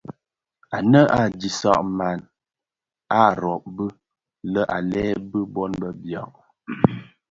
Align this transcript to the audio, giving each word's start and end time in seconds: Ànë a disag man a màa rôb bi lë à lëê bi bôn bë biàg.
Ànë 0.77 1.01
a 1.19 1.21
disag 1.39 1.81
man 1.97 2.19
a 2.25 2.29
màa 3.17 3.31
rôb 3.41 3.63
bi 3.75 3.85
lë 4.51 4.61
à 4.75 4.77
lëê 4.91 5.11
bi 5.29 5.39
bôn 5.53 5.71
bë 5.81 5.89
biàg. 6.01 6.31